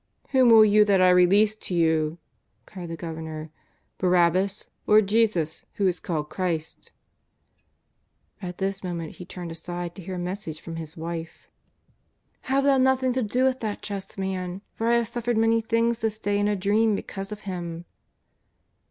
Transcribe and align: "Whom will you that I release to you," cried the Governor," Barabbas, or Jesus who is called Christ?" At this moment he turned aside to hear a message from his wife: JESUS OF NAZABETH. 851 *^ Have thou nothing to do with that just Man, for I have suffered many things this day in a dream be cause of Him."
"Whom 0.31 0.49
will 0.49 0.65
you 0.65 0.83
that 0.85 0.99
I 0.99 1.11
release 1.11 1.55
to 1.57 1.75
you," 1.75 2.17
cried 2.65 2.89
the 2.89 2.95
Governor," 2.95 3.51
Barabbas, 3.99 4.71
or 4.87 4.99
Jesus 4.99 5.63
who 5.73 5.85
is 5.87 5.99
called 5.99 6.27
Christ?" 6.27 6.91
At 8.41 8.57
this 8.57 8.83
moment 8.83 9.17
he 9.17 9.25
turned 9.25 9.51
aside 9.51 9.93
to 9.93 10.01
hear 10.01 10.15
a 10.15 10.17
message 10.17 10.59
from 10.59 10.77
his 10.77 10.97
wife: 10.97 11.51
JESUS 12.41 12.49
OF 12.49 12.49
NAZABETH. 12.49 12.63
851 12.63 12.63
*^ 12.63 12.63
Have 12.63 12.63
thou 12.63 12.83
nothing 12.83 13.13
to 13.13 13.31
do 13.31 13.43
with 13.43 13.59
that 13.59 13.83
just 13.83 14.17
Man, 14.17 14.61
for 14.73 14.87
I 14.87 14.95
have 14.95 15.07
suffered 15.07 15.37
many 15.37 15.61
things 15.61 15.99
this 15.99 16.17
day 16.17 16.39
in 16.39 16.47
a 16.47 16.55
dream 16.55 16.95
be 16.95 17.03
cause 17.03 17.31
of 17.31 17.41
Him." 17.41 17.85